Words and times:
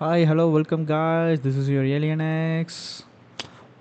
Hi 0.00 0.24
hello 0.28 0.44
welcome 0.54 0.82
guys 0.90 1.42
this 1.44 1.58
is 1.60 1.68
your 1.72 1.86
alienex 1.96 2.80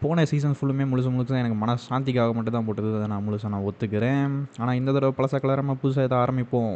போன 0.02 0.24
season 0.32 0.54
ஃபுல்லுமே 0.58 0.86
முழுசு 0.92 1.10
முழுசு 1.14 1.30
தான் 1.32 1.42
எனக்கு 1.42 1.58
மன 1.62 1.74
சாந்திக்காக 1.86 2.34
மட்டும் 2.38 2.56
தான் 2.56 2.68
போட்டது. 2.68 2.92
அதை 2.99 3.07
நான் 3.13 3.26
முழுசாக 3.26 3.52
நான் 3.54 3.65
ஒத்துக்கிறேன். 3.70 4.36
ஆனால் 4.62 4.78
இந்த 4.79 4.91
தடவை 4.96 5.13
பழச 5.17 5.39
கலரமாக 5.46 5.78
புதுசாக 5.81 6.07
இதை 6.07 6.17
ஆரம்பிப்போம். 6.25 6.75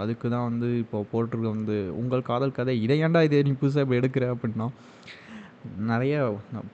அதுக்கு 0.00 0.26
தான் 0.34 0.46
வந்து 0.48 0.70
இப்போ 0.82 1.00
போட்டிருக்க 1.12 1.52
வந்து 1.56 1.76
உங்கள் 2.00 2.26
காதல் 2.30 2.56
கதை. 2.58 2.74
இதை 2.86 2.96
ஏன்டா 3.04 3.22
இதே 3.28 3.42
நீ 3.48 3.52
புதுசாக 3.62 3.84
இப்போ 3.86 3.96
எடுக்கிற 4.00 4.30
அப்படின்னா 4.34 4.66
நிறைய 5.92 6.16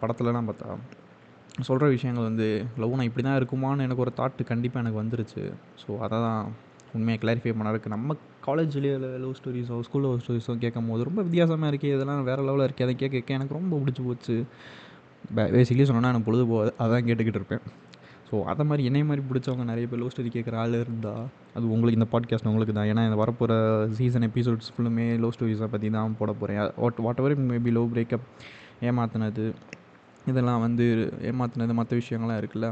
படத்துலலாம் 0.02 0.48
பார்த்தா 0.50 0.70
சொல்கிற 1.68 1.90
விஷயங்கள் 1.96 2.29
வந்து 2.30 2.48
லவ் 2.84 2.96
நான் 3.00 3.11
இப்படி 3.11 3.27
தான் 3.29 3.38
இருக்குமான்னு 3.40 3.86
எனக்கு 3.88 4.04
ஒரு 4.06 4.14
தாட்டு 4.22 4.48
கண்டிப்பாக 4.52 4.84
எனக்கு 4.84 5.02
வந்துருச்சு. 5.02 5.45
ஸோ 5.82 5.98
அதை 6.06 6.20
தான் 6.29 6.43
உண்மையாக 6.96 7.20
கிளாரிஃபை 7.23 7.52
பண்ணறதுக்கு 7.59 7.93
நம்ம 7.95 8.16
காலேஜ்லேயே 8.46 8.95
லவ் 9.25 9.34
ஸ்டோரிஸோ 9.38 9.77
ஸ்கூல் 9.87 10.05
லவ் 10.07 10.23
ஸ்டோரிஸோ 10.25 10.55
கேட்கும் 10.64 10.88
போது 10.91 11.02
ரொம்ப 11.09 11.20
வித்தியாசமாக 11.27 11.70
இருக்கே 11.73 11.91
இதெல்லாம் 11.96 12.23
வேறு 12.29 12.43
லெவலில் 12.48 12.66
இருக்கே 12.68 12.84
அதை 12.87 12.95
கேட்க 13.02 13.14
கேட்க 13.16 13.38
எனக்கு 13.38 13.56
ரொம்ப 13.59 13.78
பிடிச்சி 13.83 14.02
போச்சு. 14.09 14.37
பேசிக்லி 15.55 15.84
சொன்னால் 15.91 16.12
எனக்கு 16.12 16.28
பொழுது 16.28 16.45
போகாது 16.52 16.70
அதான் 16.84 17.06
கேட்டுக்கிட்டு 17.09 17.41
இருப்பேன். 17.41 17.62
ஸோ 18.28 18.37
அதை 18.51 18.62
மாதிரி 18.70 18.83
என்னை 18.88 19.01
மாதிரி 19.09 19.23
பிடிச்சவங்க 19.28 19.64
நிறைய 19.70 19.87
பேர் 19.91 20.01
லவ் 20.02 20.12
ஸ்டோரி 20.14 20.30
கேட்குற 20.34 20.56
ஆள் 20.62 20.74
இருந்தால் 20.83 21.23
அது 21.56 21.64
உங்களுக்கு 21.74 21.98
இந்த 22.01 22.09
பாட்காஸ்ட் 22.14 22.48
உங்களுக்கு 22.51 22.74
தான். 22.78 22.89
ஏன்னா 22.92 23.02
இந்த 23.09 23.19
வரப்போகிற 23.23 23.55
சீசன் 23.98 24.27
எபிசோட்ஸ் 24.28 24.70
ஃபுல்லுமே 24.75 25.06
லவ் 25.23 25.34
ஸ்டோரிஸை 25.36 25.69
பற்றி 25.75 25.91
தான் 25.97 26.16
போட 26.20 26.33
போகிறேன் 26.41 26.61
what 26.83 27.00
whatever 27.23 27.36
maybe 27.52 27.73
love 27.78 27.92
breakup 27.95 28.27
ஏமாத்தினது 28.89 29.47
இதெல்லாம் 30.30 30.62
வந்து 30.66 30.86
ஏமாத்தினது 31.30 31.75
மற்ற 31.80 31.92
விஷயங்கள்லாம் 32.00 32.41
இருக்குல்ல 32.42 32.69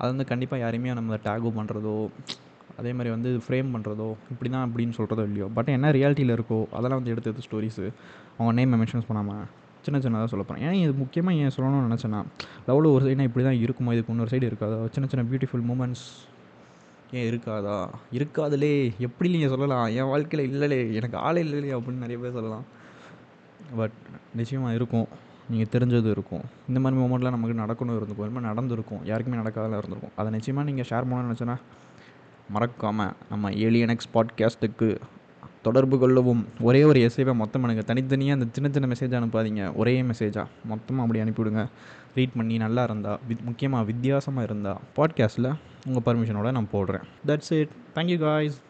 அது 0.00 0.08
வந்து 0.12 0.26
கண்டிப்பாக 0.30 0.62
யாரையுமே 0.64 0.96
நம்ம 0.98 1.18
டேகோ 1.26 1.50
பண்ணுறதோ 1.58 1.94
அதே 2.78 2.92
மாதிரி 2.92 3.10
வந்து 3.14 3.30
ஃப்ரேம் 3.44 3.68
பண்ணுறதோ 3.74 4.08
இப்படி 4.32 4.50
தான் 4.54 4.64
அப்படின்னு 4.68 4.96
சொல்கிறதோ 4.98 5.24
இல்லையோ. 5.30 5.46
பட் 5.56 5.68
என்ன 5.76 5.92
ரியாலிட்டியில் 5.98 6.34
இருக்கோ 6.38 6.58
அதெல்லாம் 6.78 6.98
வந்து 7.00 7.12
எடுத்து 7.14 7.30
எடுத்து 7.30 7.46
ஸ்டோரிஸு 7.48 7.86
அவங்க 8.38 8.52
நேம் 8.58 8.80
மென்ஷன்ஸ் 8.82 9.08
பண்ணாமல் 9.10 9.44
சின்ன 9.84 9.98
சின்னதாக 10.04 10.28
சொல்ல 10.30 10.44
போகிறேன் 10.46 10.64
ஏன் 10.68 10.78
இது 10.84 10.92
முக்கியமாக 11.02 11.42
ஏன் 11.42 11.52
சொல்லணும்னு 11.56 11.88
நினச்சேன்னா 11.88 12.20
லவ்வில் 12.68 12.92
ஒரு 12.94 13.02
சைடுனா 13.04 13.26
இப்படி 13.28 13.44
தான் 13.48 13.60
இருக்குமா? 13.64 13.92
இதுக்கு 13.92 14.12
இன்னொரு 14.12 14.32
சைடு 14.32 14.48
இருக்காதா? 14.50 14.78
சின்ன 14.94 15.08
சின்ன 15.12 15.24
பியூட்டிஃபுல் 15.30 15.64
மூமெண்ட்ஸ் 15.70 16.06
ஏன் 17.16 17.26
இருக்காதா? 17.30 17.76
இருக்காதுலே. 18.18 18.72
எப்படி 19.06 19.30
நீங்கள் 19.30 19.52
சொல்லலாம். 19.52 19.86
என் 19.98 20.10
வாழ்க்கையில் 20.12 20.44
இல்லைலே. 20.52 20.92
எனக்கு 20.92 21.16
ஆளே 21.16 21.40
இல்லையே 21.40 21.74
அப்படின்னு 21.74 22.04
நிறைய 22.04 22.18
பேர் 22.22 22.36
சொல்லலாம். 22.38 22.64
பட் 23.76 23.96
நிச்சயமாக 24.34 24.74
இருக்கும். 24.74 25.06
நீங்கள் 25.50 25.70
தெரிஞ்சது 25.74 26.10
இருக்கும். 26.16 26.44
இந்த 26.68 26.80
மாதிரி 26.80 27.00
மூமெண்ட்லாம் 27.02 27.36
நமக்கு 27.36 27.62
நடக்கணும் 27.62 27.96
இருந்திருக்கும். 27.96 28.26
இந்த 28.26 28.36
மாதிரி 28.36 28.50
நடந்திருக்கும். 28.52 29.02
யாருக்குமே 29.04 29.40
நடக்காதெல்லாம் 29.42 29.82
இருந்திருக்கும். 29.82 30.14
அதை 30.16 30.32
நிச்சயமாக 30.32 30.66
நீங்கள் 30.70 30.88
ஷேர் 30.90 31.08
பண்ணணும்னு 31.08 31.30
நினச்சேன்னா 31.30 31.56
மறக்காமல் 32.48 33.12
நம்ம 33.30 33.50
ஏலியனக்ஸ் 33.50 34.14
பாட்காஸ்ட்டுக்கு 34.14 34.96
தொடர்பு 35.62 35.98
கொள்ளவும். 35.98 36.46
ஒரே 36.60 36.84
ஒரு 36.84 37.00
எஸ்ஏவை 37.00 37.34
மொத்தம் 37.34 37.62
எனக்கு 37.62 37.84
தனித்தனியாக 37.84 38.40
அந்த 38.40 38.46
சின்ன 38.52 38.88
சின்ன 38.88 39.18
மெசேஜ் 39.20 39.22
அனுப்பாதீங்க. 39.22 39.74
ஒரே 39.74 40.02
மெசேஜாக 40.02 40.46
மொத்தமாக 40.64 41.08
அப்படி 41.08 41.20
அனுப்பிவிடுங்க. 41.20 41.66
ரீட் 42.14 42.32
பண்ணி 42.36 42.56
நல்லா 42.56 42.82
இருந்தால் 42.82 43.18
வித் 43.28 43.40
முக்கியமாக 43.44 43.84
வித்தியாசமாக 43.84 44.46
இருந்தால் 44.46 44.80
பாட்காஸ்ட்டில் 44.96 45.54
உங்கள் 45.86 46.14
பர்மிஷனோட 46.14 46.50
நான் 46.50 46.68
போடுறேன். 46.72 47.02
That's 47.26 47.52
it 47.54 47.68
thank you 47.94 48.18
guys 48.18 48.62